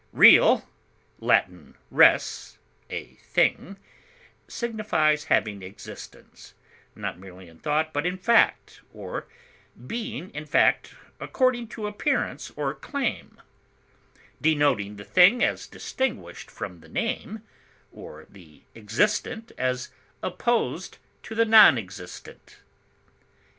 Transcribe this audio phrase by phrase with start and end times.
[0.13, 0.67] Real
[1.21, 1.73] (L.
[1.91, 2.57] res,
[2.89, 3.77] a thing)
[4.47, 6.55] signifies having existence,
[6.95, 9.27] not merely in thought, but in fact, or
[9.85, 13.39] being in fact according to appearance or claim;
[14.41, 17.43] denoting the thing as distinguished from the name,
[17.91, 19.89] or the existent as
[20.23, 22.57] opposed to the non existent.